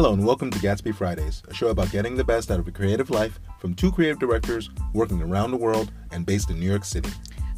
[0.00, 2.70] Hello and welcome to Gatsby Fridays, a show about getting the best out of a
[2.70, 6.86] creative life from two creative directors working around the world and based in New York
[6.86, 7.10] City.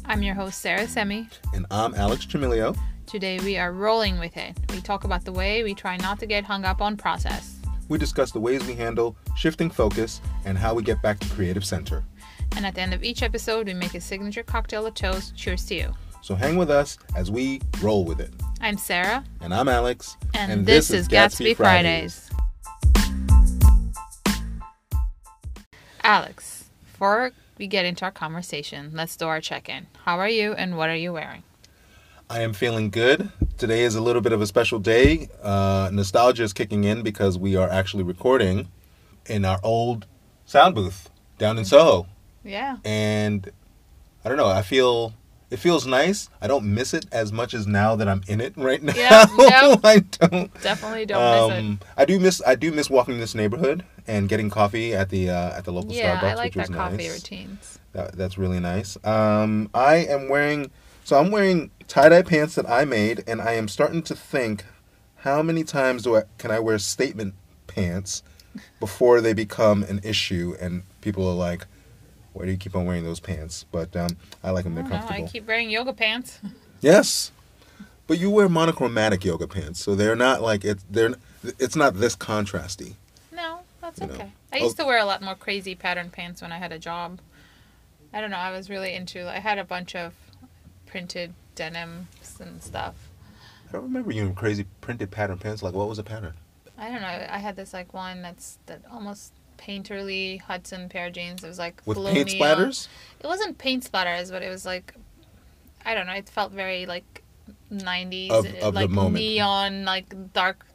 [0.03, 1.29] I'm your host, Sarah Semi.
[1.53, 2.75] And I'm Alex Tremilio.
[3.05, 4.57] Today we are rolling with it.
[4.71, 7.61] We talk about the way we try not to get hung up on process.
[7.87, 11.63] We discuss the ways we handle shifting focus and how we get back to creative
[11.63, 12.03] center.
[12.57, 15.33] And at the end of each episode, we make a signature cocktail or toast.
[15.37, 15.93] Cheers to you.
[16.23, 18.33] So hang with us as we roll with it.
[18.61, 19.25] I'm Sarah.
[19.41, 20.15] And I'm Alex.
[20.33, 22.22] And, this, is Gatsby, Fridays.
[26.03, 29.87] Alex, before we get into our conversation, let's do our check in.
[30.03, 31.43] How are you and what are you wearing?
[32.29, 33.31] I am feeling good.
[33.57, 35.29] Today is a little bit of a special day.
[35.41, 38.67] Uh, nostalgia is kicking in because we are actually recording
[39.27, 40.05] in our old
[40.45, 42.07] sound booth down in Soho.
[42.43, 42.77] Yeah.
[42.83, 43.49] And
[44.25, 45.13] I don't know, I feel
[45.53, 46.31] it feels nice.
[46.41, 48.93] I don't miss it as much as now that I'm in it right now.
[48.95, 49.79] Yeah, no.
[49.83, 50.61] I don't.
[50.61, 54.49] Definitely don't miss Um, I do miss I do miss walking this neighborhood and getting
[54.49, 55.97] coffee at the uh, at the local it.
[55.97, 57.13] Yeah, Starbucks, I like which was that coffee nice.
[57.13, 57.79] routines.
[57.91, 58.97] That, that's really nice.
[59.05, 60.71] Um, I am wearing
[61.03, 64.65] so I'm wearing tie dye pants that I made, and I am starting to think,
[65.17, 67.35] how many times do I can I wear statement
[67.67, 68.23] pants
[68.79, 71.67] before they become an issue and people are like,
[72.33, 73.65] why do you keep on wearing those pants?
[73.71, 74.09] But um,
[74.43, 75.07] I like them; they're don't know.
[75.09, 76.39] I keep wearing yoga pants.
[76.81, 77.31] Yes,
[78.07, 81.13] but you wear monochromatic yoga pants, so they're not like it's they're
[81.57, 82.95] it's not this contrasty.
[83.31, 84.13] No, that's You know.
[84.15, 84.31] okay.
[84.51, 84.63] I Oh.
[84.65, 87.19] used to wear a lot more crazy pattern pants when I had a job.
[88.11, 88.37] I don't know.
[88.37, 89.29] I was really into.
[89.29, 90.13] I had a bunch of
[90.85, 92.95] printed denims and stuff.
[93.69, 95.63] I don't remember you in crazy printed pattern pants.
[95.63, 96.33] Like what was the pattern?
[96.77, 97.27] I don't know.
[97.29, 99.31] I had this like one that's that almost
[99.65, 101.43] painterly Hudson pair of jeans.
[101.43, 102.87] It was like With paint splatters?
[103.19, 104.93] It wasn't paint splatters, but it was like
[105.85, 106.13] I don't know.
[106.13, 107.23] It felt very like
[107.69, 110.65] nineties, Of- of the like neon, like dark,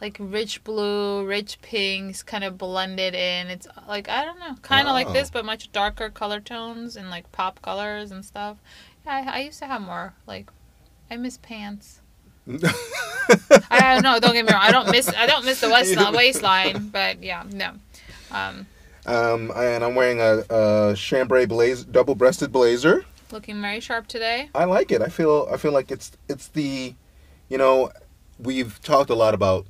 [0.00, 3.48] like rich blue, rich pinks, kind of blended in.
[3.48, 5.12] It's like I don't know, kind of like Oh.
[5.12, 8.56] this, but much darker color tones and like pop colors and stuff.
[9.04, 10.14] Yeah, I, I used to have more.
[10.26, 10.50] Like,
[11.10, 12.00] I miss pants.
[12.48, 14.18] I don't know.
[14.20, 14.62] Don't get me wrong.
[14.62, 15.08] I don't miss.
[15.08, 15.68] I don't miss the
[16.14, 17.72] waistline but yeah, no.
[18.34, 18.66] Um,
[19.06, 23.04] Um, and I'm wearing a, a chambray blaze, double-breasted blazer.
[23.30, 24.48] looking very sharp today.
[24.54, 25.02] I like it.
[25.02, 26.94] I feel I feel like it's it's the,
[27.48, 27.90] you know,
[28.38, 29.66] we've talked a lot about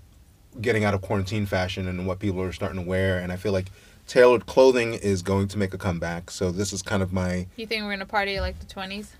[0.60, 3.52] getting out of quarantine fashion and what people are starting to wear, and I feel
[3.52, 3.70] like
[4.06, 6.30] tailored clothing is going to make a comeback.
[6.30, 9.14] So this is kind of my You think we're gonna party like the twenties?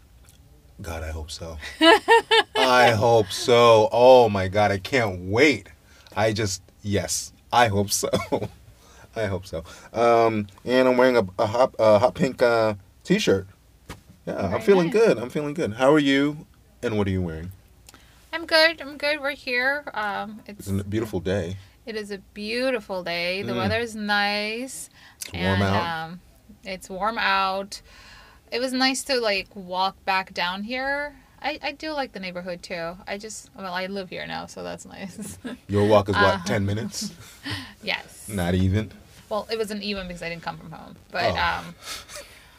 [0.81, 1.03] God.
[1.03, 1.59] I hope so.
[2.57, 3.89] I hope so.
[3.91, 5.69] Oh my God, I can't wait.
[6.17, 8.09] I just yes, I hope so.
[9.17, 9.65] I hope so.
[9.93, 13.47] Um, and I'm wearing a, a hot hot pink uh, t-shirt.
[14.27, 14.95] Yeah, I'm feeling nice.
[14.95, 15.19] good.
[15.19, 15.75] I'm feeling good.
[15.75, 16.47] How are you?
[16.83, 17.53] And what are you wearing?
[18.33, 18.81] I'm good.
[18.81, 19.21] I'm good.
[19.21, 19.85] We're here.
[19.95, 21.57] Um, it's It's a beautiful day.
[21.87, 23.43] it is a beautiful day.
[23.43, 23.57] The Mm.
[23.59, 24.89] weather is nice.
[25.27, 26.05] It's warm out.
[26.07, 26.21] Um,
[26.65, 27.81] it's warm out.
[28.51, 31.17] It was nice to like walk back down here.
[31.43, 32.97] I, I do like the neighborhood too.
[33.07, 35.39] I just well I live here now, so that's nice.
[35.69, 36.35] Your walk is what?
[36.41, 37.13] Uh, Ten minutes?
[37.83, 38.29] yes.
[38.29, 38.91] Not even.
[39.35, 40.95] Well, it wasn't even because I didn't come from home.
[41.11, 41.37] But Oh.
[41.67, 41.75] um,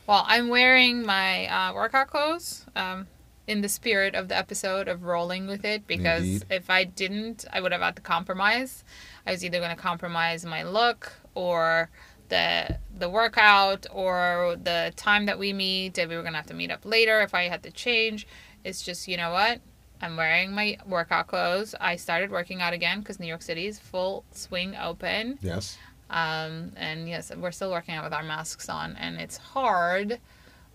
[0.07, 2.65] well, I'm wearing my uh, workout clothes.
[2.75, 3.07] Um,
[3.47, 6.45] in the spirit of the episode of rolling with it, because Indeed.
[6.49, 8.83] if I didn't, I would have had to compromise.
[9.25, 11.89] I was either going to compromise my look or
[12.29, 15.95] the the workout or the time that we meet.
[15.97, 18.27] If we were going to have to meet up later, if I had to change,
[18.65, 19.61] it's just you know what.
[20.01, 21.73] I'm wearing my workout clothes.
[21.79, 25.37] I started working out again because New York City is full swing open.
[25.41, 25.77] Yes.
[26.09, 30.19] Um, and yes, we're still working out with our masks on, and it's hard,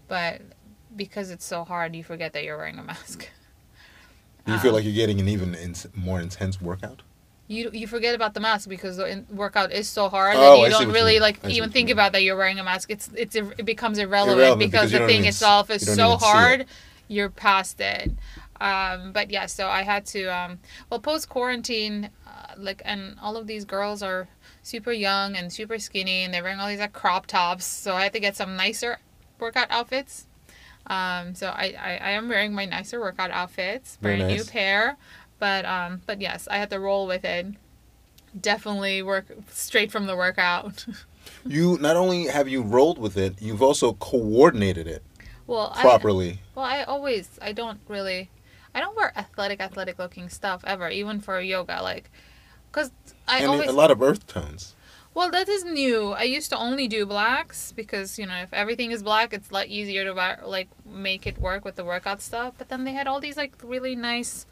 [0.09, 0.43] but
[0.97, 3.31] because it's so hard, you forget that you're wearing a mask.
[4.45, 7.03] Do you feel Um, like you're getting an even in, more intense workout?
[7.49, 10.61] You you forget about the mask because the in- workout is so hard Oh, that
[10.63, 12.59] I you see don't what you really like I even think about that you're wearing
[12.61, 12.91] a mask.
[12.91, 16.21] It's it's it becomes irrelevant, Irrelevant because because the thing itself is so it.
[16.21, 16.67] hard.
[17.09, 18.13] You're past it.
[18.61, 20.27] Um, but yeah, so I had to.
[20.27, 20.59] Um,
[20.91, 24.29] well, post quarantine, uh, like, and all of these girls are
[24.63, 27.65] super young and super skinny, and they're wearing all these like crop tops.
[27.65, 28.99] So I had to get some nicer
[29.39, 30.27] workout outfits.
[30.87, 34.97] Um, so I, I, I am wearing my nicer workout outfits, Very brand new pair.
[35.39, 37.47] But um, but yes, I had to roll with it.
[38.39, 40.87] Definitely work straight from the workout.
[41.45, 45.03] You not only have you rolled with it, you've also coordinated it
[45.47, 46.39] well, I, properly.
[46.55, 48.31] Well, I always I don't really
[48.75, 52.11] I don't wear athletic athletic looking stuff ever, even for yoga, like
[52.71, 52.91] because
[53.29, 54.75] I and always a lot of earth tones.
[55.15, 56.13] well that is new.
[56.13, 59.55] I used to only do blacks because you know if everything is black, it's a
[59.55, 60.13] lot easier to
[60.47, 62.55] like make it work with the workout stuff.
[62.59, 64.47] But then they had all these like really nice,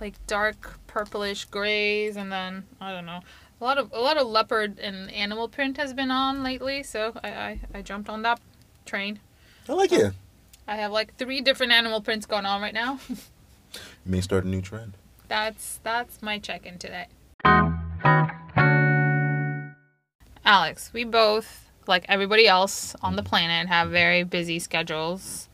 [0.00, 3.20] like dark purplish grays, and then I don't know
[3.60, 7.12] A lot of a lot of leopard and animal print has been on lately, so
[7.22, 8.40] I I, I jumped on that
[8.86, 9.20] train.
[9.68, 10.12] I like it.
[10.66, 12.98] I have like three different animal prints going on right now.
[14.06, 14.92] You may start a new trend.
[15.28, 17.06] That's that's my check-in today.
[20.44, 25.48] Alex, we both, like everybody else on the planet, have very busy schedules.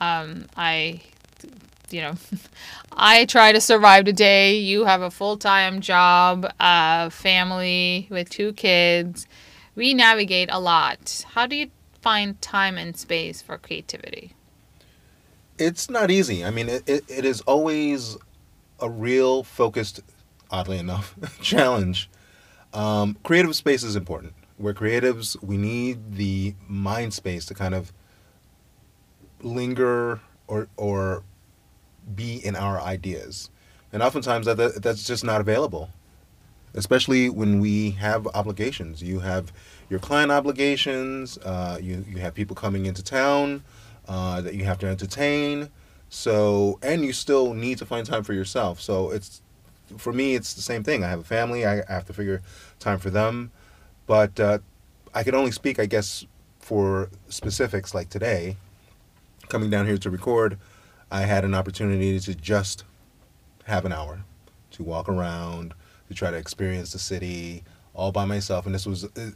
[0.00, 1.00] Um, I,
[1.90, 2.14] you know,
[2.92, 4.56] I try to survive today.
[4.56, 9.26] You have a full-time job, a family with two kids.
[9.76, 11.24] We navigate a lot.
[11.32, 11.70] How do you
[12.00, 14.34] find time and space for creativity?
[15.58, 16.44] It's not easy.
[16.44, 18.16] I mean, it, it, it is always
[18.80, 20.00] a real focused,
[20.50, 22.10] oddly enough, challenge.
[22.72, 24.34] Um, creative space is important.
[24.58, 25.40] We're creatives.
[25.42, 27.92] We need the mind space to kind of
[29.42, 31.22] linger or or
[32.14, 33.50] be in our ideas,
[33.92, 35.90] and oftentimes that that- that's just not available.
[36.76, 39.00] Especially when we have obligations.
[39.00, 39.52] You have
[39.88, 41.38] your client obligations.
[41.38, 43.62] Uh, you you have people coming into town
[44.08, 45.68] uh, that you have to entertain.
[46.08, 48.80] So and you still need to find time for yourself.
[48.80, 49.40] So it's
[49.98, 51.04] for me, it's the same thing.
[51.04, 51.66] I have a family.
[51.66, 52.42] I, have to figure
[52.78, 53.50] time for them.
[54.06, 54.58] But uh,
[55.14, 56.26] I can only speak, I guess,
[56.58, 58.56] for specifics like today.
[59.48, 60.58] Coming down here to record,
[61.10, 62.84] I had an opportunity to just
[63.64, 64.24] have an hour
[64.72, 65.74] to walk around,
[66.08, 67.62] to try to experience the city
[67.94, 68.66] all by myself.
[68.66, 69.34] And this was, it,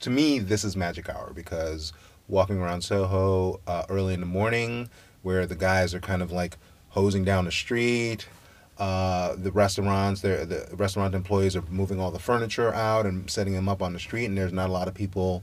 [0.00, 1.92] to me, this is magic hour because
[2.28, 4.88] walking around Soho uh, early in the morning,
[5.22, 6.56] where the guys are kind of like
[6.90, 8.26] hosing down the street.
[8.80, 13.68] Uh, the restaurants, the restaurant employees are moving all the furniture out and setting them
[13.68, 15.42] up on the street, and there's not a lot of people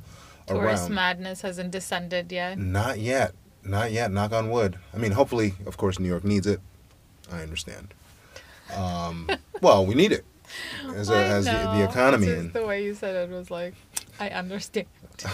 [0.50, 0.62] around.
[0.62, 2.57] Tourist madness hasn't descended yet.
[2.57, 3.34] Not yet.
[3.63, 4.12] Not yet.
[4.12, 4.80] Knock on wood.
[4.92, 6.60] I mean, hopefully, of course, New York needs it.
[7.31, 7.94] I understand.
[8.75, 9.30] Um,
[9.62, 10.25] well, we need it
[10.95, 12.25] as, a, as the, the economy.
[12.25, 13.75] Just the way you said it was like,
[14.19, 14.88] I understand.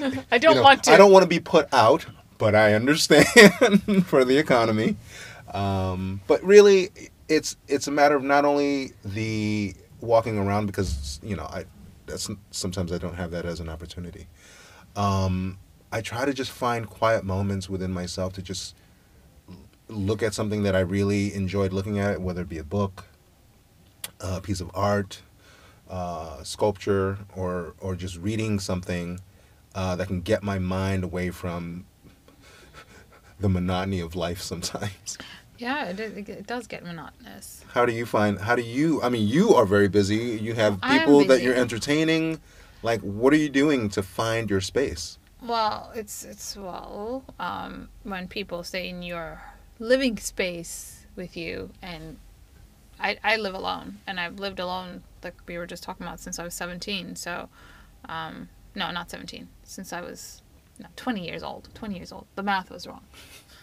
[0.30, 0.92] I don't know, want to.
[0.92, 2.06] I don't want to be put out,
[2.38, 3.26] but I understand
[4.06, 4.96] for the economy.
[5.52, 6.90] Um, but really,
[7.28, 11.64] it's it's a matter of not only the walking around because you know I
[12.06, 14.26] that's sometimes I don't have that as an opportunity.
[14.96, 15.58] Um,
[15.92, 18.74] I try to just find quiet moments within myself to just
[19.88, 23.04] look at something that I really enjoyed looking at, whether it be a book,
[24.20, 25.22] a piece of art,
[25.88, 29.20] uh, sculpture, or or just reading something
[29.74, 31.86] uh, that can get my mind away from
[33.40, 35.18] the monotony of life sometimes.
[35.58, 37.64] Yeah, it, it does get monotonous.
[37.72, 38.38] How do you find?
[38.38, 39.02] How do you?
[39.02, 40.38] I mean, you are very busy.
[40.40, 42.40] You have people that you're entertaining.
[42.82, 45.18] Like, what are you doing to find your space?
[45.42, 49.42] Well, it's it's well, um, when people stay in your
[49.80, 52.18] living space with you, and
[53.00, 56.38] I I live alone, and I've lived alone like we were just talking about since
[56.38, 57.16] I was seventeen.
[57.16, 57.48] So,
[58.08, 59.48] um, no, not seventeen.
[59.64, 60.42] Since I was
[60.78, 61.68] no twenty years old.
[61.74, 62.26] Twenty years old.
[62.36, 63.02] The math was wrong.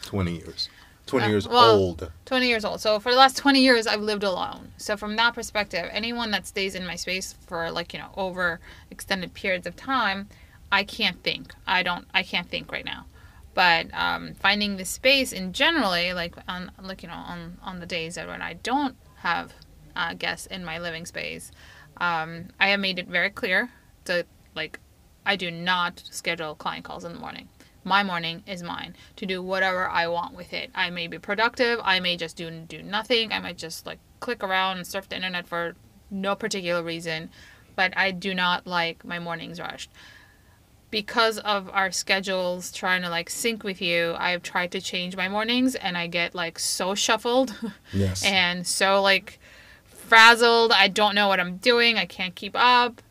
[0.01, 0.69] Twenty years.
[1.05, 2.11] Twenty Uh, years well- old.
[2.25, 2.81] 20 years old.
[2.81, 4.71] So for the last 20 years, I've lived alone.
[4.77, 8.59] So from that perspective, anyone that stays in my space for like, you know, over
[8.89, 10.27] extended periods of time,
[10.71, 11.53] I can't think.
[11.67, 13.05] I don't, I can't think right now.
[13.53, 17.85] But um, finding the space in generally, like on, like, you know, on, on the
[17.85, 19.53] days that when I don't have
[19.95, 21.51] uh, guests in my living space,
[21.97, 23.69] um, I have made it very clear
[24.05, 24.79] to like,
[25.25, 27.47] I do not schedule client calls in the morning.
[27.85, 30.71] My morning is mine to do whatever I want with it.
[30.73, 31.79] I may be productive.
[31.83, 33.31] I may just do do nothing.
[33.31, 35.75] I might just like click around and surf the internet for
[36.09, 37.29] no particular reason.
[37.75, 39.91] But I do not like my mornings rushed.
[40.89, 45.29] Because of our schedules trying to like sync with you, I've tried to change my
[45.29, 47.53] mornings and I get like so shuffled
[47.93, 48.23] Yes.
[48.25, 49.39] and so like
[49.85, 50.71] frazzled.
[50.71, 51.97] I don't know what I'm doing.
[51.97, 53.01] I can't keep up.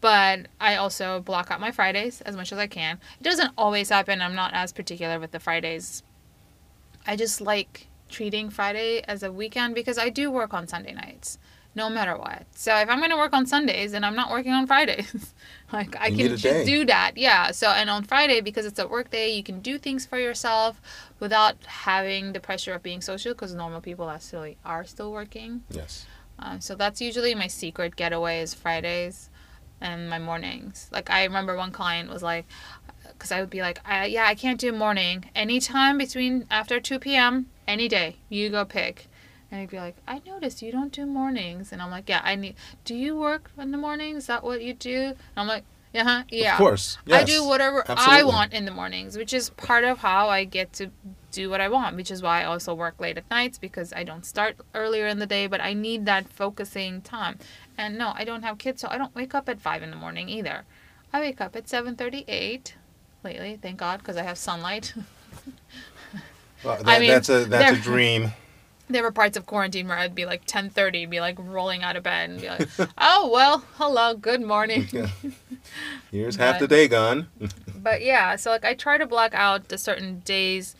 [0.00, 2.98] But I also block out my Fridays as much as I can.
[3.18, 4.20] It doesn't always happen.
[4.20, 6.02] I'm not as particular with the Fridays.
[7.06, 11.38] I just like treating Friday as a weekend because I do work on Sunday nights,
[11.74, 12.44] no matter what.
[12.54, 15.34] So if I'm going to work on Sundays, and I'm not working on Fridays.
[15.72, 16.52] like I You can need a day.
[16.52, 17.12] just do that.
[17.16, 17.50] Yeah.
[17.52, 20.80] So and on Friday because it's a work day, you can do things for yourself
[21.20, 25.62] without having the pressure of being social because normal people actually are still working.
[25.70, 26.06] yes.
[26.38, 29.30] Um, so that's usually my secret getaway is Fridays
[29.80, 30.88] and my mornings.
[30.92, 32.46] Like I remember one client was like,
[33.12, 35.30] because I would be like, I, yeah, I can't do morning.
[35.34, 39.08] Anytime between after 2 p.m., any day, you go pick.
[39.50, 41.72] And he'd be like, I noticed you don't do mornings.
[41.72, 44.16] And I'm like, yeah, I need, do you work in the morning?
[44.16, 44.98] Is that what you do?
[44.98, 45.64] And I'm like,
[45.94, 46.52] Uh-huh, yeah.
[46.52, 46.98] Of course.
[47.10, 50.72] I do whatever I want in the mornings, which is part of how I get
[50.74, 50.90] to
[51.30, 54.04] do what I want, which is why I also work late at nights because I
[54.04, 57.38] don't start earlier in the day, but I need that focusing time.
[57.78, 59.96] And no, I don't have kids, so I don't wake up at 5 in the
[59.96, 60.64] morning either.
[61.12, 62.72] I wake up at 7:38
[63.22, 64.94] lately, thank God, because I have sunlight.
[66.64, 68.32] Well, that, I mean, that's a that's a dream.
[68.88, 72.02] there were parts of quarantine where I'd be like 10:30, be like rolling out of
[72.02, 72.68] bed and be like,
[72.98, 75.08] "Oh, well, hello, good morning." Yeah.
[76.10, 77.28] Here's half the day gone.
[77.74, 80.74] But yeah, so like I try to block out the certain days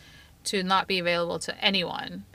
[0.45, 2.25] to not be available to anyone.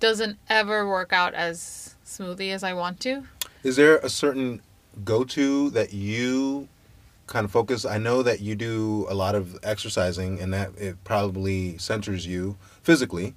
[0.00, 3.24] Doesn't ever work out as smoothly as I want to.
[3.64, 4.60] Is there a certain
[5.04, 6.68] go-to that you
[7.26, 7.84] kind of focus?
[7.86, 12.56] I know that you do a lot of exercising, and that it probably centers you
[12.82, 13.34] physically.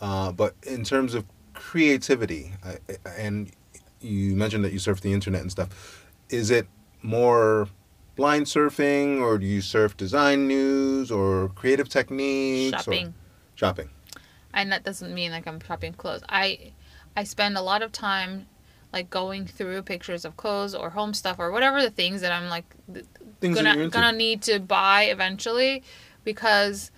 [0.00, 2.78] Uh, but in terms of creativity, I,
[3.18, 3.52] and
[4.00, 6.66] you mentioned that you surf the internet and stuff, is it
[7.02, 7.68] more
[8.16, 12.74] blind surfing, or do you surf design news or creative techniques?
[12.74, 13.14] or- Shopping.
[13.56, 13.90] shopping.
[14.54, 16.22] And that doesn't mean like I'm shopping clothes.
[16.28, 16.72] I
[17.14, 18.46] I spend a lot of time
[18.92, 22.48] like going through pictures of clothes or home stuff or whatever the things that I'm
[22.48, 22.64] like
[23.40, 25.82] Things gonna gonna need to buy eventually
[26.24, 26.90] because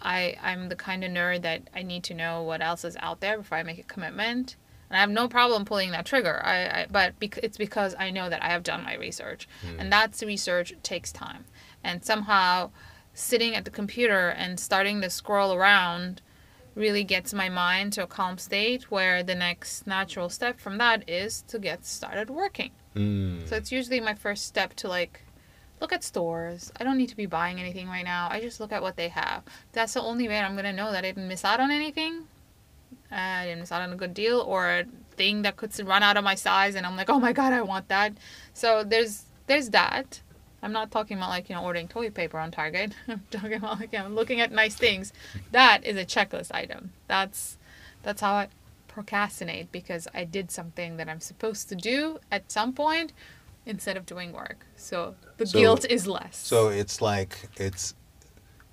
[0.00, 3.20] I I'm the kind of nerd that I need to know what else is out
[3.20, 4.56] there before I make a commitment.
[4.88, 6.40] And I have no problem pulling that trigger.
[6.44, 9.92] I, I but bec- it's because I know that I have done my research, and
[9.92, 11.44] that's research takes time.
[11.84, 12.70] And somehow,
[13.14, 16.22] sitting at the computer and starting to scroll around
[16.74, 21.08] really gets my mind to a calm state where the next natural step from that
[21.08, 22.70] is to get started working.
[22.94, 23.48] Mm.
[23.48, 25.22] So it's usually my first step to like
[25.80, 26.70] look at stores.
[26.78, 28.28] I don't need to be buying anything right now.
[28.30, 29.42] I just look at what they have.
[29.72, 32.26] That's the only way I'm gonna know that I didn't miss out on anything.
[33.10, 34.84] Uh, I didn't miss out on a good deal or a
[35.16, 37.62] thing that could run out of my size, and I'm like, oh my god, I
[37.62, 38.12] want that.
[38.54, 40.20] So there's there's that.
[40.62, 42.92] I'm not talking about like you know ordering toilet paper on Target.
[43.08, 45.12] I'm talking about like you know, looking at nice things.
[45.52, 46.92] That is a checklist item.
[47.06, 47.58] That's
[48.02, 48.48] that's how I
[48.88, 53.12] procrastinate because I did something that I'm supposed to do at some point
[53.66, 54.66] instead of doing work.
[54.76, 56.36] So the So- guilt is less.
[56.36, 57.94] So it's like it's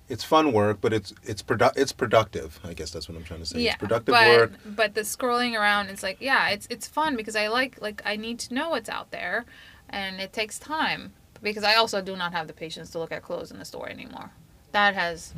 [0.08, 2.58] it's fun work, but it's it's produ- it's productive.
[2.64, 3.60] I guess that's what I'm trying to say.
[3.60, 4.52] yeah, it's productive but, work.
[4.64, 8.16] But the scrolling around, it's like yeah, it's it's fun because I like like I
[8.16, 9.44] need to know what's out there,
[9.88, 13.22] and it takes time because I also do not have the patience to look at
[13.22, 14.30] clothes in the store anymore.
[14.72, 15.34] That has,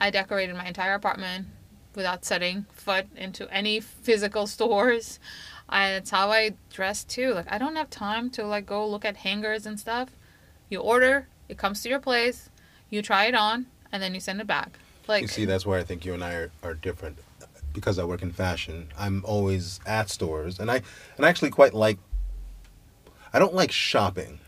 [0.00, 1.46] I decorated my entire apartment
[1.94, 5.18] without setting foot into any physical stores.
[5.68, 7.32] I, that's how I dress too.
[7.32, 10.10] Like I don't have time to like go look at hangers and stuff.
[10.68, 12.50] You order, it comes to your place,
[12.90, 14.78] you try it on, and then you send it back.
[15.06, 17.18] Like you see, that's where I think you and I are, are different.
[17.72, 20.82] Because I work in fashion, I'm always at stores, and I
[21.16, 21.98] and I actually quite like.
[23.32, 24.38] I don't like shopping.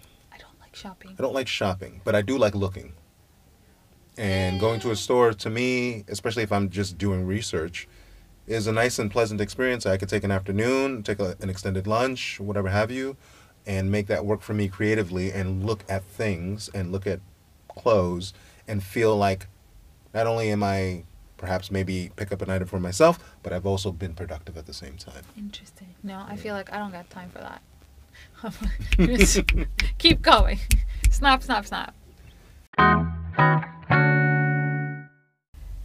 [0.77, 1.11] I don't like shopping.
[1.19, 2.93] I don't like shopping, but I do like looking.
[4.19, 7.87] And going to a store to me, especially if I'm just doing research,
[8.47, 9.87] is a nice and pleasant experience.
[9.87, 13.17] I could take an afternoon, take a, an extended lunch, whatever have you,
[13.67, 17.21] and make that work for me creatively and look at things and look at
[17.69, 18.33] clothes
[18.69, 19.49] and feel like
[20.15, 21.05] not only am I
[21.37, 24.73] perhaps maybe pick up an item for myself, but I've also been productive at the
[24.73, 25.25] same time.
[25.37, 25.95] Interesting.
[26.03, 27.61] No, I feel like I don't got time for that.
[28.99, 29.41] Just
[29.99, 30.59] keep going.
[31.11, 31.95] Snap, snap, snap.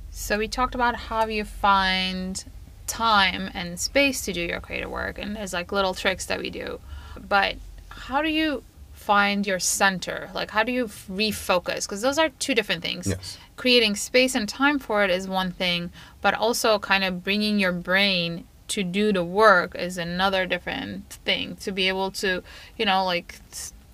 [0.10, 2.44] So we talked about how you find
[2.88, 6.50] time and space to do your creative work, and there's like little tricks that we
[6.50, 6.80] do.
[7.28, 7.56] But
[7.90, 8.64] how do you
[8.94, 10.30] find your center?
[10.34, 11.84] Like, how do you refocus?
[11.88, 13.38] Because those are two different things Yes.
[13.56, 15.92] creating space and time for it is one thing,
[16.22, 21.56] but also kind of bringing your brain to do the work is another different thing.
[21.58, 22.42] To be able to,
[22.78, 23.40] you know, like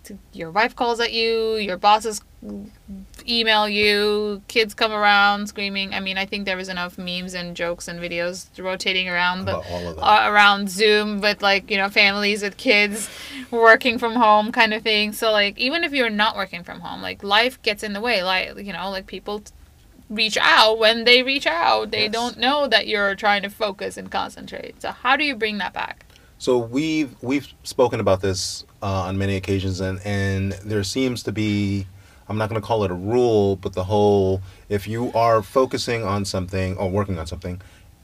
[0.03, 2.21] to, your wife calls at you, your bosses
[3.27, 5.93] email you, kids come around screaming.
[5.93, 9.57] I mean, I think there was enough memes and jokes and videos rotating around the
[9.57, 10.01] About all of that.
[10.03, 13.09] uh, around Zoom with like you know families with kids
[13.51, 15.13] working from home kind of thing.
[15.13, 18.23] So like even if you're not working from home, like life gets in the way.
[18.23, 19.41] Like you know like people
[20.09, 21.91] reach out when they reach out.
[21.91, 22.11] They Yes.
[22.13, 24.81] don't know that you're trying to focus and concentrate.
[24.81, 26.05] So how do you bring that back?
[26.39, 31.31] So we've we've spoken about this uh, on many occasions, and and there seems to
[31.31, 31.87] be
[32.29, 36.03] I'm not going to call it a rule, but the whole if you are focusing
[36.03, 37.59] on something or working on something,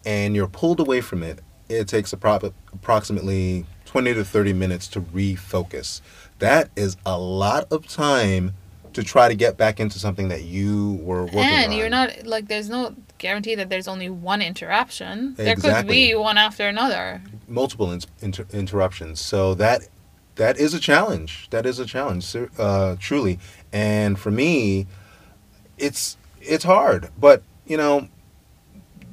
[0.06, 5.02] and you're pulled away from it, it takes appro- approximately 20 to 30 minutes to
[5.02, 6.02] refocus.
[6.40, 8.54] That is a lot of time
[8.94, 11.46] to try to get back into something that you were working on.
[11.46, 15.34] and you're not like there's no guarantee that there's only one interruption.
[15.36, 17.22] There could be one after another.
[17.48, 19.20] multiple in- inter- interruptions.
[19.22, 19.88] So that
[20.36, 21.48] that is a challenge.
[21.52, 23.40] That is a challenge, uh, truly.
[23.72, 24.88] And for me,
[25.78, 27.10] it's it's hard.
[27.20, 28.08] But you know,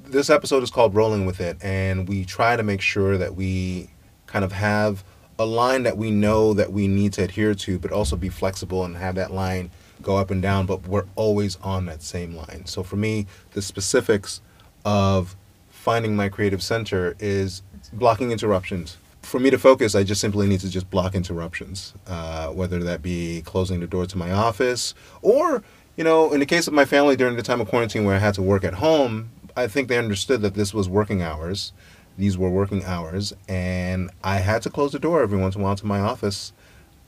[0.06, 3.90] this episode is called "Rolling with It," and we try to make sure that we
[4.26, 5.04] kind of have
[5.40, 8.84] a line that we know that we need to adhere to, but also be flexible
[8.84, 9.70] and have that line
[10.02, 10.66] go up and down.
[10.66, 12.66] But we're always on that same line.
[12.66, 14.40] So for me, the specifics
[14.84, 15.36] of
[15.70, 20.60] finding my creative center is blocking interruptions for me to focus, I just simply need
[20.60, 25.62] to just block interruptions, uh, whether that be closing the door to my office or,
[25.96, 28.18] you know, in the case of my family during the time of quarantine where I
[28.18, 31.72] had to work at home, I think they understood that this was working hours.
[32.20, 35.64] These were working hours, and I had to close the door every once in a
[35.64, 36.52] while to my office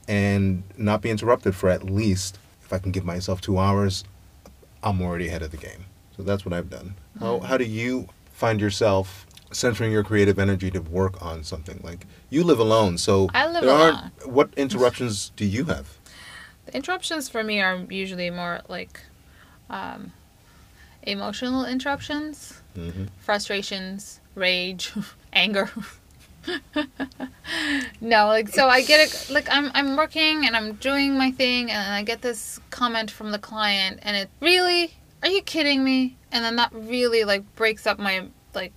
[0.07, 4.03] and not be interrupted for at least, if I can give myself two hours,
[4.81, 5.85] I'm already ahead of the game.
[6.17, 6.95] So that's what I've done.
[7.19, 11.79] How, how do you find yourself centering your creative energy to work on something.
[11.83, 14.11] Like you live alone, so I live alone.
[14.25, 15.97] What interruptions do you have?
[16.65, 19.01] The interruptions for me are usually more like
[19.69, 20.11] um,
[21.03, 24.93] emotional interruptions, hmm frustrations, rage,
[25.33, 25.69] anger.
[28.01, 31.71] no, like so I get it like I'm I'm working and I'm doing my thing
[31.71, 36.17] and I get this comment from the client and it really are you kidding me?
[36.31, 38.73] And then that really like breaks up my like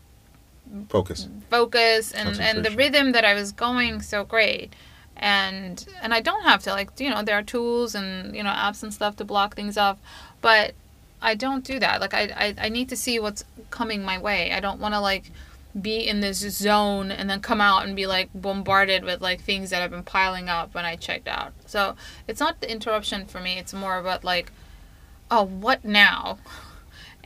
[0.89, 1.29] Focus.
[1.51, 4.75] focus and and the rhythm that I was going so great.
[5.17, 8.51] And and I don't have to like you know there are tools and you know
[8.51, 9.99] apps and stuff to block things off,
[10.41, 10.75] but
[11.21, 12.01] I don't do that.
[12.01, 14.53] Like I I, I need to see what's coming my way.
[14.53, 15.33] I don't want to like
[15.81, 19.71] be in this zone and then come out and be like bombarded with like things
[19.71, 21.53] that have been piling up when I checked out.
[21.67, 23.59] So it's not the interruption for me.
[23.59, 24.53] It's more about like,
[25.31, 26.39] oh, what now?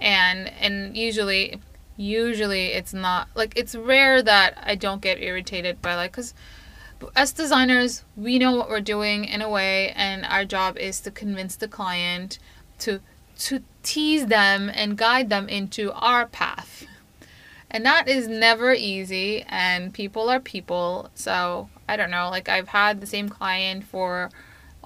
[0.02, 1.61] And and usually,
[1.99, 6.33] usually it's not like it's rare that I don't get irritated by like because
[7.14, 11.11] as designers we know what we're doing in a way, and our job is to
[11.11, 12.38] convince the client
[12.78, 13.00] to
[13.40, 16.60] to tease them and guide them into our path.
[17.70, 21.10] And that is never easy, and people are people.
[21.14, 22.28] So I don't know.
[22.28, 24.30] Like I've had the same client for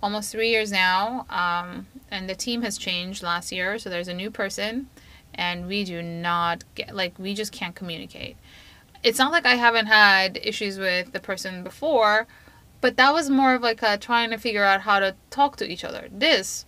[0.02, 3.78] almost three years now, um, and the team has changed last year.
[3.78, 4.90] So there's a new person,
[5.32, 8.36] and we do not get like we just can't communicate.
[9.02, 12.26] It's not like I haven't had issues with the person before,
[12.82, 15.66] but that was more of like a trying to figure out how to talk to
[15.66, 16.08] each other.
[16.12, 16.66] This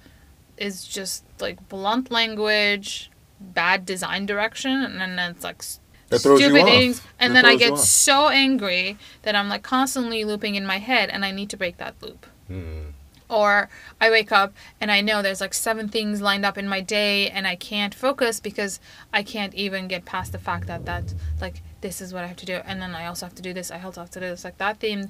[0.57, 5.62] is just like blunt language, bad design direction, and then it's like
[6.07, 6.69] s- That throws you stupid off.
[6.69, 7.03] things.
[7.19, 11.25] And then I get so angry that I'm like constantly looping in my head, and
[11.25, 12.27] I need to break that loop.
[12.51, 12.92] Mm.
[13.29, 13.69] Or
[14.01, 17.29] I wake up and I know there's like seven things lined up in my day,
[17.29, 18.79] and I can't focus because
[19.12, 22.37] I can't even get past the fact that that like this is what I have
[22.38, 23.71] to do, and then I also have to do this.
[23.73, 24.45] I also have to do this.
[24.45, 25.09] Like that theme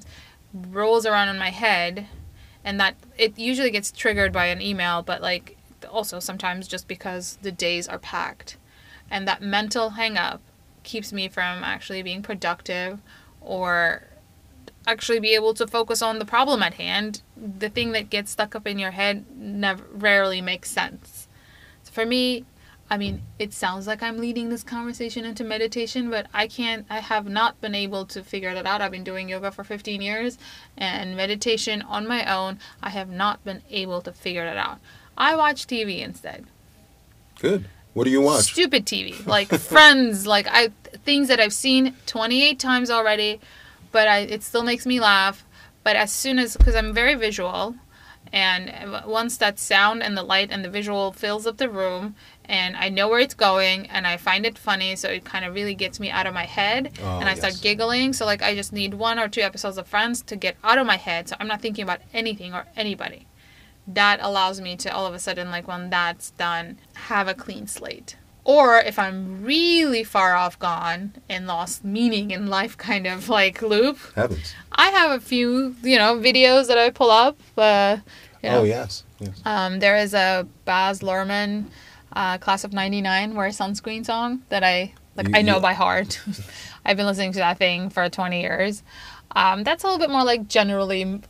[0.53, 2.07] rolls around in my head,
[2.63, 5.55] and that it usually gets triggered by an email, but like
[5.91, 8.57] also sometimes just because the days are packed,
[9.11, 10.41] and that mental hang up
[10.87, 12.99] keeps me from actually being productive
[13.41, 14.03] or
[14.87, 17.21] actually be able to focus on the problem at hand.
[17.35, 21.27] The thing that gets stuck up in your head never rarely makes sense.
[21.83, 22.45] So for me,
[22.89, 27.01] I mean, it sounds like I'm leading this conversation into meditation, but I can't I
[27.01, 28.81] have not been able to figure that out.
[28.81, 30.37] I've been doing yoga for 15 years
[30.77, 34.79] and meditation on my own, I have not been able to figure that out.
[35.17, 36.45] I watch TV instead
[37.39, 37.65] Good.
[37.97, 38.43] What do you watch?
[38.43, 40.69] stupid TV, like Friends, like I
[41.03, 43.39] things that I've seen 28 times already,
[43.91, 45.43] but I it still makes me laugh.
[45.83, 47.73] But as soon as because I'm very visual,
[48.31, 48.71] and
[49.07, 52.13] once that sound and the light and the visual fills up the room,
[52.45, 55.55] and I know where it's going, and I find it funny, so it kind of
[55.55, 58.13] really gets me out of my head, Oh, and I start giggling.
[58.13, 60.85] So like I just need one or two episodes of Friends to get out of
[60.85, 63.25] my head, so I'm not thinking about anything or anybody
[63.87, 67.65] that allows me to all of a sudden like when that's done have a clean
[67.67, 73.29] slate or if i'm really far off gone and lost meaning in life kind of
[73.29, 74.53] like loop Heavens.
[74.73, 77.97] i have a few you know videos that i pull up uh,
[78.43, 79.03] you know, Oh yes.
[79.19, 79.41] Yes.
[79.45, 81.65] um, there is a baz luhrmann
[82.13, 85.73] uh, class of 99 wear sunscreen song that i like You- i know you- by
[85.73, 86.19] heart
[86.85, 88.83] i've been listening to that thing for 20 years
[89.35, 91.21] um, that's a little bit more like generally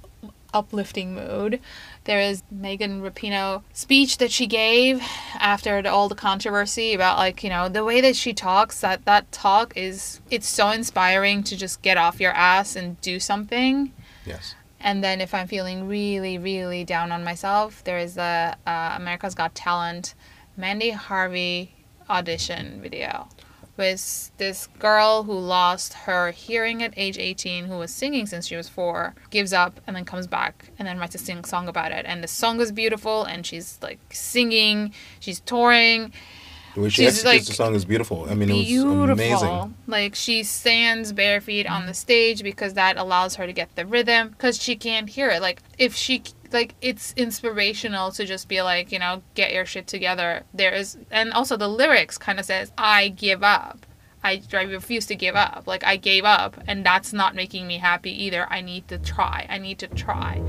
[0.53, 1.59] uplifting mood
[2.07, 5.01] there is Megan Rapinoe speech that she gave
[5.39, 9.05] after the, all the controversy about like you know the way that she talks that
[9.05, 13.93] that talk is it's so inspiring to just get off your ass and do something
[14.25, 14.55] Yes.
[14.79, 19.35] and then if I'm feeling really, really down on myself, there is the uh, America's
[19.35, 20.15] Got Talent
[20.57, 21.75] Mandy Harvey
[22.09, 23.27] audition video
[23.77, 28.55] was this girl who lost her hearing at age 18 who was singing since she
[28.55, 31.91] was four gives up and then comes back and then writes a sing song about
[31.91, 36.11] it and the song is beautiful and she's like singing she's touring
[36.75, 38.27] The way she She's, like, the song is beautiful.
[38.29, 39.73] I mean, it was amazing.
[39.87, 43.85] like she stands bare feet on the stage because that allows her to get the
[43.85, 46.21] rhythm because she can't hear it like if she
[46.53, 50.43] like it's inspirational to just be like you know get your shit together.
[50.53, 53.85] There is and also the lyrics kind of says i give up.
[54.23, 55.63] I, I refuse to give up.
[55.67, 58.47] Like i gave up and that's not making me happy either.
[58.49, 59.45] I need to try.
[59.49, 60.41] I need to try.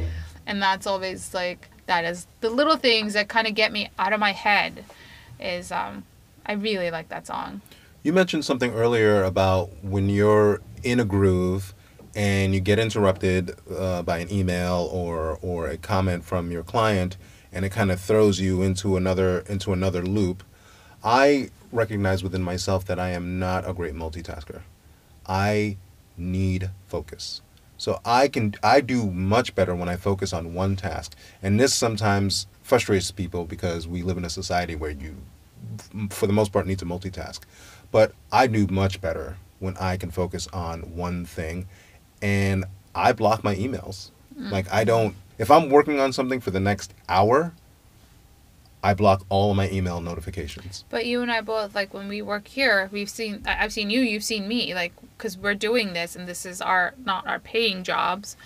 [0.46, 4.12] And that's always like that is the little things that kind of get me out
[4.12, 4.84] of my head
[5.40, 6.04] is um
[6.46, 7.60] i really like that song.
[8.02, 11.74] You mentioned something earlier about when you're in a groove
[12.14, 17.16] and you get interrupted uh, by an email or or a comment from your client,
[17.52, 20.42] and it kind of throws you into another into another loop.
[21.02, 24.62] I recognize within myself that I am not a great multitasker.
[25.26, 25.76] I
[26.16, 27.42] need focus.
[27.76, 31.14] So I can I do much better when I focus on one task.
[31.42, 35.16] And this sometimes frustrates people because we live in a society where you
[36.10, 37.40] for the most part need to multitask.
[37.90, 41.68] But I do much better when I can focus on one thing
[42.22, 44.10] and I block my emails.
[44.36, 44.50] Hmm.
[44.50, 47.52] Like I don't if I'm working on something for the next hour,
[48.82, 50.84] I block all of my email notifications.
[50.90, 54.00] But you and I both like when we work here, we've seen I've seen you,
[54.00, 57.84] you've seen me, like because we're doing this and this is our not our paying
[57.84, 58.36] jobs.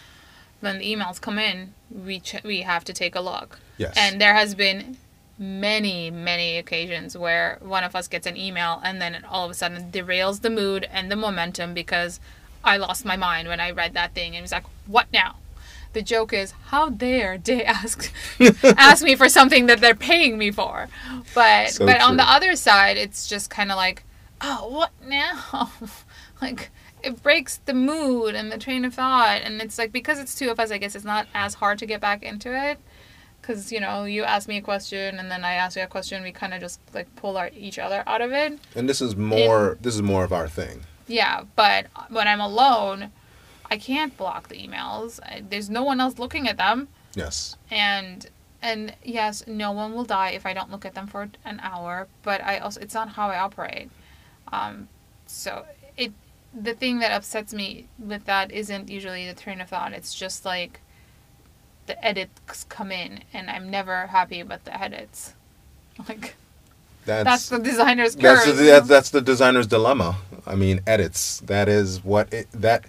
[0.60, 3.58] When the emails come in, we ch- we have to take a look.
[3.78, 3.94] Yes.
[3.96, 4.96] And there has been
[5.38, 9.50] many many occasions where one of us gets an email and then it all of
[9.50, 12.20] a sudden derails the mood and the momentum because
[12.64, 15.36] I lost my mind when I read that thing and it was like, what now?
[15.92, 18.12] The joke is, how dare they ask
[18.78, 20.88] ask me for something that they're paying me for?
[21.34, 24.04] But So but on the other side, it's just kind of like,
[24.40, 25.70] oh, what now?
[26.42, 26.70] like
[27.02, 30.50] it breaks the mood and the train of thought, and it's like because it's two
[30.50, 32.78] of us, I guess it's not as hard to get back into it.
[33.40, 36.22] Because you know, you ask me a question and then I ask you a question,
[36.22, 38.58] we kind of just like pull our, each other out of it.
[38.74, 40.86] And this is more this is more of our thing.
[41.06, 43.10] Yeah, but when I'm alone,
[43.70, 45.18] I can't block the emails.
[45.48, 47.56] There's no one else looking at them, Yes.
[47.70, 48.28] and
[48.60, 52.06] and yes, no one will die if I don't look at them for an hour.
[52.22, 53.90] But I also it's not how I operate.
[54.52, 54.88] Um,
[55.26, 55.64] so
[55.96, 56.12] it
[56.54, 59.92] the thing that upsets me with that isn't usually the train of thought.
[59.92, 60.80] It's just like
[61.86, 65.34] the edits come in, and I'm never happy about the edits.
[66.08, 66.36] Like
[67.04, 70.16] That's that's the designer's that's the, that's, that's the designer's dilemma.
[70.46, 71.40] I mean, edits.
[71.40, 72.84] That is what it, that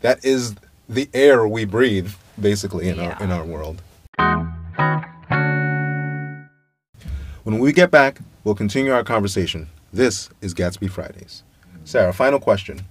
[0.00, 0.54] that is
[0.88, 3.10] the air we breathe basically in Yeah.
[3.18, 3.82] our in our world.
[7.44, 9.68] When we get back, we'll continue our conversation.
[9.92, 11.42] This is Gatsby Fridays.
[11.84, 12.82] Sarah, final question.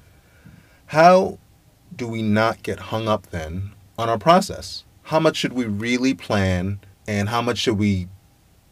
[0.87, 1.37] How
[1.95, 4.83] do we not get hung up then on our process?
[5.03, 8.07] How much should we really plan and how much should we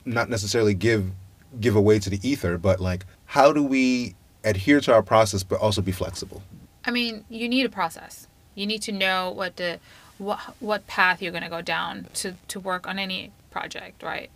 [0.06, 1.12] not necessarily give
[1.60, 5.60] give away to the ether, but like how do we adhere to our process but
[5.60, 6.42] also be flexible?
[6.86, 8.28] I mean, you need a process.
[8.54, 9.80] You need to know what the
[10.18, 14.30] what what path you're to go down to to work on any project, right?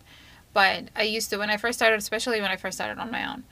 [0.52, 3.30] But I used to when I first started, especially when I first started on my
[3.30, 3.44] own.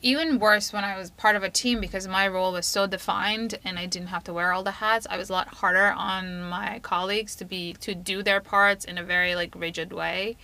[0.00, 3.58] Even worse when I was part of a team because my role was so defined
[3.64, 5.08] and I didn't have to wear all the hats.
[5.10, 8.96] I was a lot harder on my colleagues to be to do their parts in
[8.96, 10.36] a very like rigid way.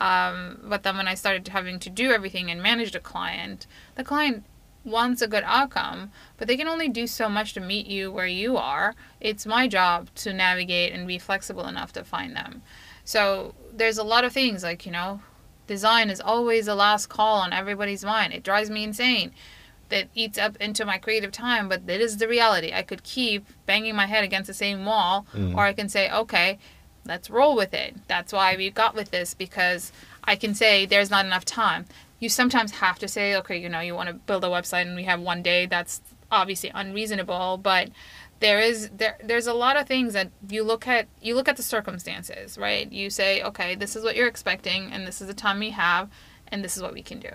[0.00, 4.04] Um, but then when I started having to do everything and manage the client, the
[4.04, 4.44] client
[4.84, 8.26] wants a good outcome, but they can only do so much to meet you where
[8.26, 8.94] you are.
[9.20, 12.62] It's my job to navigate and be flexible enough to find them.
[13.04, 15.20] So there's a lot of things like, you know,
[15.66, 18.32] design is always the last call on everybody's mind.
[18.32, 19.32] It drives me insane.
[19.90, 22.72] That eats up into my creative time, but that is the reality.
[22.74, 26.58] I could keep banging my head against the same wall, or I can say, okay,
[27.08, 27.96] let's roll with it.
[28.06, 29.90] That's why we got with this because
[30.22, 31.86] I can say there's not enough time.
[32.20, 34.94] You sometimes have to say, okay, you know, you want to build a website and
[34.94, 35.66] we have one day.
[35.66, 37.88] That's obviously unreasonable, but
[38.40, 41.56] there is there there's a lot of things that you look at you look at
[41.56, 42.90] the circumstances, right?
[42.92, 46.08] You say, okay, this is what you're expecting and this is the time we have
[46.48, 47.30] and this is what we can do.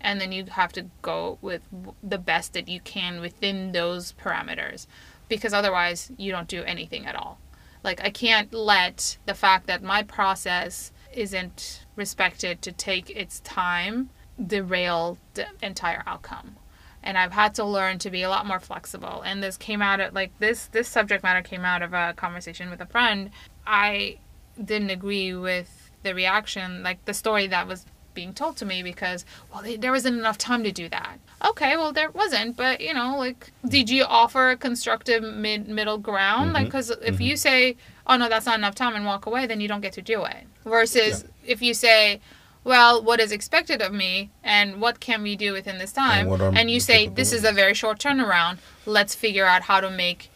[0.00, 1.62] And then you have to go with
[2.02, 4.86] the best that you can within those parameters
[5.28, 7.38] because otherwise you don't do anything at all.
[7.86, 14.10] Like I can't let the fact that my process isn't respected to take its time
[14.44, 16.56] derail the entire outcome.
[17.02, 19.22] And I've had to learn to be a lot more flexible.
[19.22, 22.70] And this came out of like this this subject matter came out of a conversation
[22.70, 23.30] with a friend.
[23.64, 24.18] I
[24.62, 29.24] didn't agree with the reaction, like the story that was being told to me because
[29.52, 31.20] well they, there wasn't enough time to do that.
[31.44, 35.98] Okay well there wasn't but you know like did you offer a constructive mid middle
[35.98, 36.52] ground?
[36.52, 37.76] Like because if you say
[38.08, 40.24] oh no that's not enough time and walk away then you don't get to do
[40.24, 40.44] it.
[40.64, 42.20] Versus if you say
[42.64, 46.28] well what is expected of me and what can we do within this time?
[46.28, 48.58] are and you say this is a very short turnaround.
[48.86, 50.30] Let's figure out how to make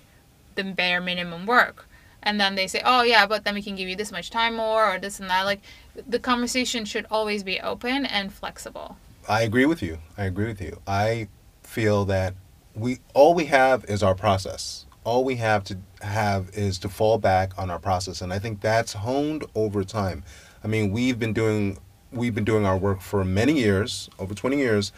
[0.54, 1.86] the bare minimum work
[2.22, 4.56] and then they say oh yeah but then we can give you this much time
[4.56, 5.61] more or this and that like
[6.09, 8.96] the conversation should always be open and flexible
[9.28, 9.98] I agree with you.
[10.16, 10.80] I agree with you.
[10.87, 11.28] I
[11.62, 12.35] feel that
[12.74, 14.87] we all we have is our process.
[15.04, 18.61] All we have to have is to fall back on our process, and I think
[18.61, 20.24] that's honed over time.
[20.64, 21.78] I mean, we've been doing
[22.11, 24.92] we've been doing our work for many years, over 20 years,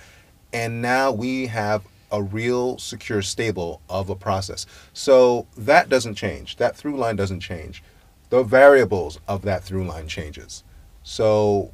[0.52, 4.66] and now we have a real secure stable of a process.
[4.92, 6.56] So that doesn't change.
[6.56, 7.82] That through line doesn't change.
[8.28, 10.62] The variables of that through line changes.
[11.02, 11.72] So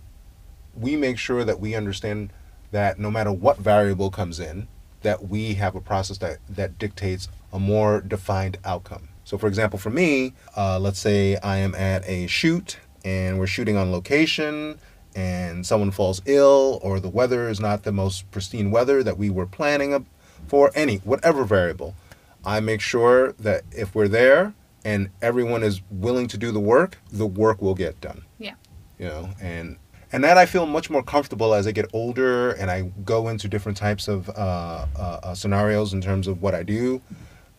[0.74, 2.32] we make sure that we understand
[2.70, 4.68] that no matter what variable comes in,
[5.02, 9.08] that we have a process that, that dictates a more defined outcome.
[9.24, 13.46] So, for example, for me, uh, let's say I am at a shoot and we're
[13.46, 14.78] shooting on location
[15.14, 19.30] and someone falls ill or the weather is not the most pristine weather that we
[19.30, 19.92] were planning
[20.48, 21.94] for, any, whatever variable.
[22.44, 26.98] I make sure that if we're there and everyone is willing to do the work,
[27.10, 28.54] the work will get done yeah
[28.98, 29.76] you know and
[30.12, 33.48] and that i feel much more comfortable as i get older and i go into
[33.48, 34.32] different types of uh,
[34.96, 37.00] uh, uh, scenarios in terms of what i do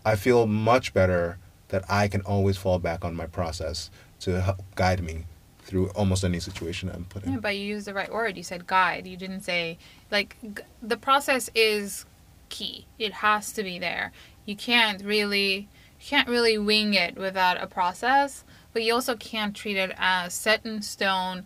[0.06, 4.62] i feel much better that i can always fall back on my process to help
[4.75, 5.25] guide me
[5.63, 8.38] through almost any situation i'm put in Yeah, but you used the right word.
[8.38, 9.06] You said guide.
[9.06, 9.78] You didn't say
[10.10, 12.06] like g- the process is
[12.49, 12.85] key.
[12.97, 14.12] It has to be there.
[14.45, 19.53] You can't really you can't really wing it without a process, but you also can't
[19.55, 21.45] treat it as set in stone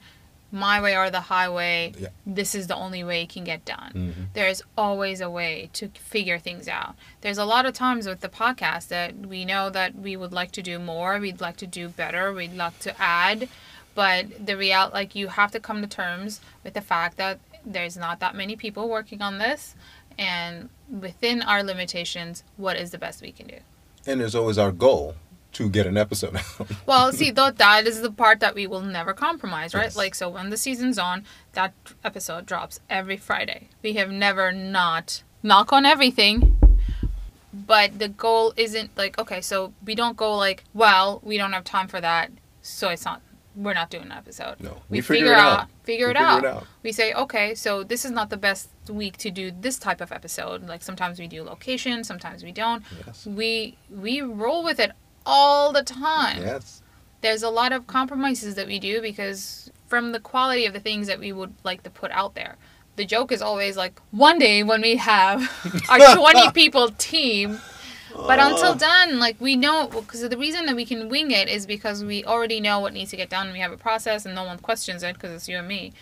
[0.52, 1.92] my way or the highway.
[1.98, 2.10] Yeah.
[2.28, 3.92] This is the only way it can get done.
[3.96, 4.34] Mhm.
[4.34, 6.94] There's always a way to figure things out.
[7.22, 10.52] There's a lot of times with the podcast that we know that we would like
[10.52, 13.50] to do more, we'd like to do better, we'd like to add,
[13.96, 17.98] but the real like you have to come to terms with the fact that there's
[17.98, 19.74] not that many people working on this
[20.18, 23.58] and within our limitations what is the best we can do?
[24.06, 25.16] And there's always our goal
[25.54, 26.68] to get an episode out.
[26.86, 29.84] Well see though that is the part that we will never compromise right?
[29.84, 29.96] Yes.
[29.96, 31.74] like so when the season's on that
[32.04, 33.70] episode drops every friday.
[33.84, 36.58] We have never not knock on everything
[37.54, 41.64] but the goal isn't like okay so we don't go like well we don't have
[41.64, 43.22] time for that so it's not
[43.56, 44.60] we're not doing an episode.
[44.60, 44.82] No.
[44.90, 45.68] We, figure, figure, it out, out.
[45.84, 46.68] Figure We it figure out it out.
[46.82, 50.12] we say okay so this is not the best week to do this type of
[50.12, 50.68] episode.
[50.68, 52.84] Like sometimes we do location sometimes we don't.
[53.06, 53.26] Yes.
[53.26, 54.92] We we roll with it
[55.26, 56.42] all the time.
[56.42, 56.82] Yes.
[57.22, 61.08] There's a lot of compromises that we do because from the quality of the things
[61.08, 62.58] that we would like to put out there.
[62.96, 65.42] The joke is always like one day when we have
[65.90, 67.60] our 20 people team
[68.16, 68.76] but until oh.
[68.76, 72.24] then like we know because the reason that we can wing it is because we
[72.24, 73.52] already know what needs to get done.
[73.52, 75.94] We have a process and no one questions it because it's you and me.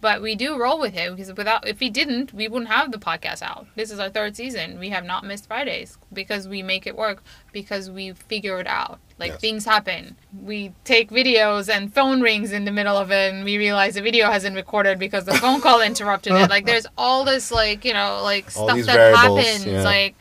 [0.00, 2.98] But we do roll with it because without if we didn't we wouldn't have the
[2.98, 3.66] podcast out.
[3.74, 4.78] This is our third season.
[4.78, 9.00] We have not missed fridays because we make it work because we figure it out.
[9.18, 9.40] Like Yes.
[9.40, 10.16] things happen.
[10.40, 14.02] We take videos and phone rings in the middle of it and we realize the
[14.02, 16.48] video hasn't recorded because the phone call interrupted it.
[16.48, 19.82] Like there's all this like you know like All stuff that variables, happens yeah.
[19.82, 20.14] like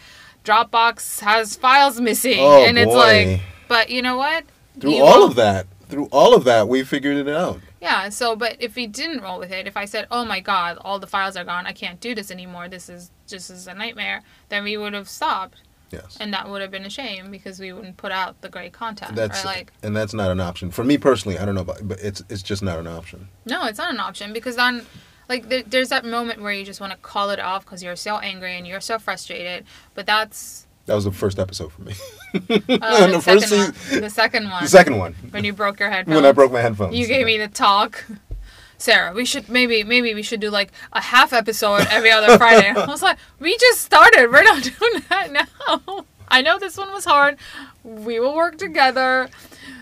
[0.48, 4.46] dropbox has files missing oh and boy it's like but you know what
[4.80, 8.10] through You all won't- of that through all of that we figured it out yeah,
[8.10, 10.98] so but if we didn't roll with it, if I said, "Oh my god, all
[10.98, 11.68] the files are gone.
[11.68, 12.68] I can't do this anymore.
[12.68, 15.60] This is just is a nightmare." Then we would have stopped,
[15.92, 18.74] yes and that would have been a shame because we wouldn't put out the great
[18.74, 19.16] content.
[19.16, 19.58] that's right?
[19.58, 22.22] Like, and that's not an option for me personally i don't know about but it's
[22.30, 24.86] it's just not an option no, it's not an option because then
[25.30, 27.96] like there, there's that moment where you just want to call it off because you're
[27.96, 29.66] so angry and you're so frustrated.
[29.94, 31.94] But that's that was the first episode for me
[32.34, 34.02] uh, The the, first second season- one.
[34.02, 34.64] The second one.
[34.64, 36.16] the second one when you broke your headphones.
[36.16, 38.06] when i broke my headphones You gave me the talk.
[38.80, 42.70] Sarah, we should maybe maybe we should do like a half episode every other Friday.
[42.76, 44.32] I was like, we just started.
[44.32, 46.06] We're not doing that now.
[46.30, 47.38] I know this one was hard.
[47.84, 49.30] We will work together.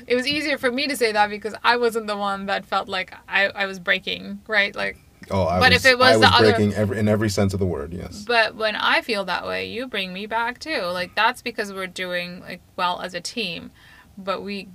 [0.08, 2.88] It was easier for me to say that because I wasn't the one that felt
[2.88, 4.74] like I, I was breaking, right?
[4.74, 4.98] Like
[5.32, 7.30] Oh, I But was, if it was I the was other- breaking every, in every
[7.30, 7.94] sense of the word.
[7.94, 8.24] Yes.
[8.28, 10.82] But when I feel that way, you bring me back too.
[10.84, 13.72] Like that's because we're doing like well as a team.
[14.18, 14.68] But we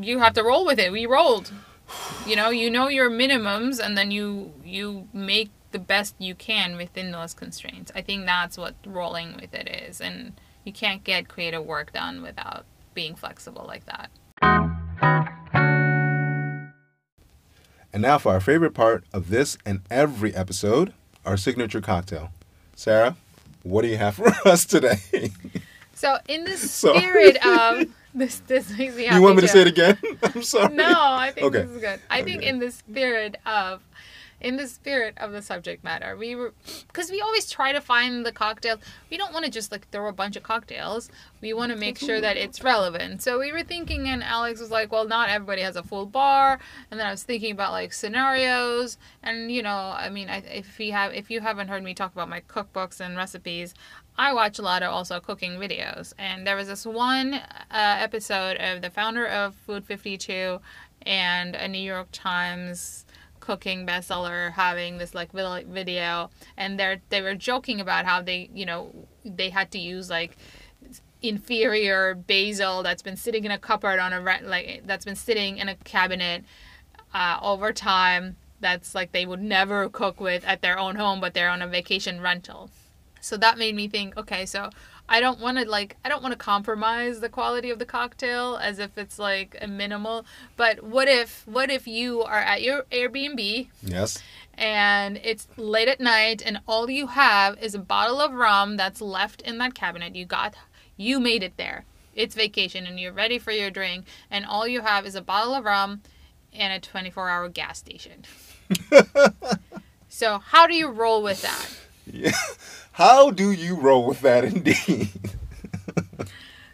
[0.00, 0.90] you have to roll with it.
[0.92, 1.52] We rolled.
[2.26, 6.76] You know, you know your minimums and then you you make the best you can
[6.76, 7.92] within those constraints.
[7.94, 10.32] I think that's what rolling with it is and
[10.64, 14.10] you can't get creative work done without being flexible like that.
[17.92, 20.92] And now for our favorite part of this and every episode,
[21.24, 22.30] our signature cocktail.
[22.76, 23.16] Sarah,
[23.62, 25.30] what do you have for us today?
[25.94, 29.16] So in the So- spirit of this, this makes me happy.
[29.16, 29.98] you want me to say it again?
[30.22, 30.74] I'm sorry.
[30.74, 31.62] No, I think Okay.
[31.62, 32.00] this is good.
[32.10, 33.82] I think in the spirit of
[34.40, 36.36] in the spirit of the subject matter, we
[36.86, 38.78] because we always try to find the cocktail.
[39.10, 41.10] We don't want to just like throw a bunch of cocktails.
[41.40, 43.22] We want to make sure that it's relevant.
[43.22, 46.58] So we were thinking, and Alex was like, "Well, not everybody has a full bar."
[46.90, 50.78] And then I was thinking about like scenarios, and you know, I mean, I, if
[50.78, 53.74] we have, if you haven't heard me talk about my cookbooks and recipes,
[54.16, 58.56] I watch a lot of also cooking videos, and there was this one uh, episode
[58.56, 60.60] of the founder of Food 52
[61.06, 63.06] and a New York Times
[63.50, 68.64] cooking bestseller having this like video, and they they were joking about how they you
[68.64, 70.36] know they had to use like
[71.20, 75.68] inferior basil that's been sitting in a cupboard on a like that's been sitting in
[75.68, 76.44] a cabinet
[77.12, 81.34] uh, over time that's like they would never cook with at their own home but
[81.34, 82.70] they're on a vacation rental
[83.20, 84.70] so that made me think okay so
[85.08, 88.56] i don't want to like i don't want to compromise the quality of the cocktail
[88.62, 90.24] as if it's like a minimal
[90.56, 94.22] but what if what if you are at your airbnb Yes.
[94.54, 99.00] and it's late at night and all you have is a bottle of rum that's
[99.00, 100.54] left in that cabinet you got
[100.96, 104.80] you made it there it's vacation and you're ready for your drink and all you
[104.80, 106.02] have is a bottle of rum
[106.52, 108.24] and a 24 hour gas station
[110.08, 111.68] so how do you roll with that
[112.12, 112.32] Yeah.
[113.00, 115.08] How do you roll with that indeed?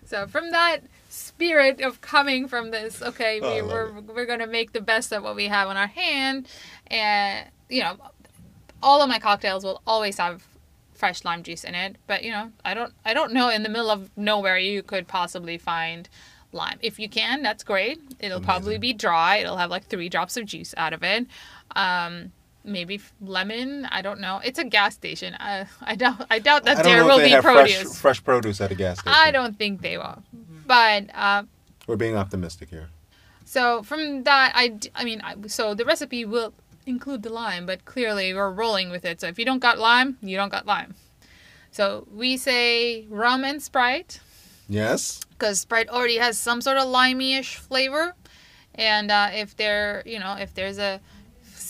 [0.07, 4.47] So from that spirit of coming from this, okay, Oh, we, love we're we're gonna
[4.47, 6.47] make the best of what we have on our hand,
[6.87, 7.97] and you know,
[8.81, 10.47] all of my cocktails will always have
[10.95, 11.97] fresh lime juice in it.
[12.07, 15.09] But you know, I don't I don't know in the middle of nowhere you could
[15.09, 16.09] possibly find
[16.53, 16.79] lime.
[16.83, 17.99] If you can, that's great.
[18.21, 19.39] It'll probably be dry.
[19.39, 21.27] It'll have like three drops of juice out of it.
[21.75, 22.31] Um,
[22.67, 23.87] maybe lemon.
[23.91, 24.41] I don't know.
[24.45, 25.35] It's a gas station.
[25.39, 27.83] I I doubt I doubt that I there will be produce.
[27.83, 29.17] fresh, fresh produce at a gas station.
[29.17, 30.23] I don't think they will.
[30.67, 31.45] But uh,
[31.87, 32.89] We're being optimistic here.
[33.45, 36.53] so from that, I I mean, I, so the recipe will
[36.87, 39.21] include the lime, but clearly we're rolling with it.
[39.21, 40.95] So if you don't got lime, you don't got lime.
[41.71, 44.21] So we say rum and Sprite
[44.69, 45.21] Yes.
[45.31, 48.15] because Sprite already has some sort of limey-ish flavor,
[48.75, 51.01] and uh, if there, you know, if there's a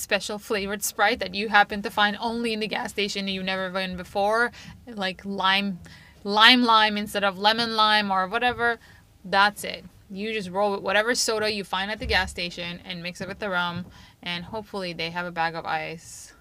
[0.07, 3.71] special flavored Sprite that you happen to find only in the gas station you've never
[3.71, 4.53] been before,
[4.87, 5.81] like lime,
[6.23, 8.79] lime lime instead of lemon lime or whatever,
[9.25, 9.85] that's it.
[10.09, 13.27] You just roll with whatever soda you find at the gas station and mix it
[13.27, 13.87] with the rum,
[14.23, 16.33] and hopefully they have a bag of ice.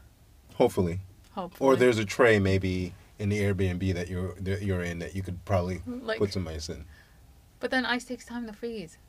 [0.53, 0.99] Hopefully.
[1.31, 1.67] Hopefully.
[1.67, 5.23] Or there's a tray maybe in the Airbnb that you're that you're in that you
[5.23, 6.85] could probably like, put some ice in.
[7.59, 8.99] but then ice takes time to freeze.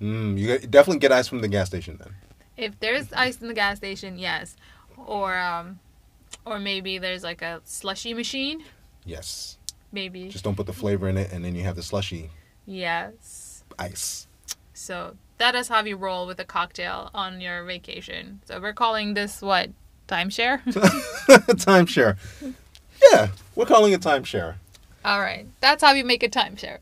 [0.00, 2.14] Mm, you definitely get ice from the gas station then.
[2.56, 4.56] If there's ice in the gas station, yes.
[4.96, 5.78] Or um
[6.44, 8.64] or maybe there's like a slushy machine.
[9.04, 9.58] Yes.
[9.92, 10.28] Maybe.
[10.28, 12.30] Just don't put the flavor in it, and then you have the slushy
[12.66, 13.62] Yes.
[13.78, 14.26] ice.
[14.74, 18.40] So that is how you roll with a cocktail on your vacation.
[18.46, 19.70] So we're calling this what?
[20.08, 20.62] Timeshare?
[20.66, 22.16] timeshare.
[23.12, 24.54] Yeah, we're calling it timeshare.
[25.04, 25.46] All right.
[25.60, 26.78] That's how you make a timeshare.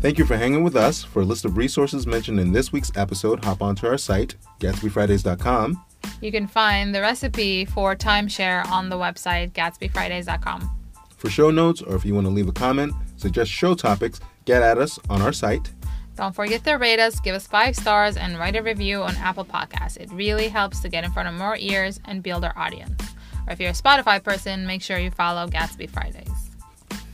[0.00, 1.04] Thank you for hanging with us.
[1.04, 5.84] For a list of resources mentioned in this week's episode, hop onto our site, GatsbyFridays.com.
[6.22, 10.70] You can find the recipe for timeshare on the website gatsbyfridays.com.
[11.16, 14.62] For show notes, or if you want to leave a comment, suggest show topics, get
[14.62, 15.70] at us on our site.
[16.16, 19.44] Don't forget to rate us, give us five stars, and write a review on Apple
[19.44, 19.98] Podcasts.
[19.98, 23.02] It really helps to get in front of more ears and build our audience.
[23.46, 26.49] Or if you're a Spotify person, make sure you follow Gatsby Fridays.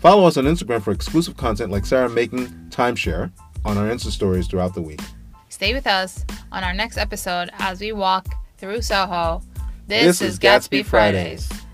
[0.01, 3.31] Follow us on Instagram for exclusive content like Sarah making timeshare
[3.65, 5.01] on our Insta stories throughout the week.
[5.49, 8.27] Stay with us on our next episode as we walk
[8.59, 9.43] through Soho.
[9.87, 11.47] This, This is is Gatsby, Gatsby Fridays.
[11.47, 11.66] Fridays.